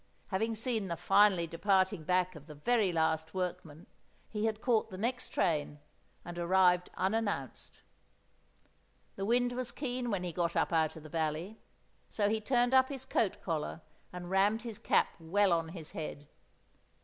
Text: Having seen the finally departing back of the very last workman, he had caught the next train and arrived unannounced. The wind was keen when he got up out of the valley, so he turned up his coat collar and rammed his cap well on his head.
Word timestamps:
Having 0.29 0.55
seen 0.55 0.87
the 0.87 0.97
finally 0.97 1.45
departing 1.45 2.03
back 2.03 2.35
of 2.35 2.47
the 2.47 2.55
very 2.55 2.91
last 2.91 3.35
workman, 3.35 3.85
he 4.27 4.45
had 4.45 4.59
caught 4.59 4.89
the 4.89 4.97
next 4.97 5.29
train 5.29 5.77
and 6.25 6.39
arrived 6.39 6.89
unannounced. 6.97 7.83
The 9.15 9.25
wind 9.27 9.51
was 9.51 9.71
keen 9.71 10.09
when 10.09 10.23
he 10.23 10.33
got 10.33 10.55
up 10.55 10.73
out 10.73 10.95
of 10.95 11.03
the 11.03 11.09
valley, 11.09 11.59
so 12.09 12.29
he 12.29 12.41
turned 12.41 12.73
up 12.73 12.89
his 12.89 13.05
coat 13.05 13.43
collar 13.43 13.81
and 14.11 14.31
rammed 14.31 14.63
his 14.63 14.79
cap 14.79 15.09
well 15.19 15.53
on 15.53 15.67
his 15.69 15.91
head. 15.91 16.27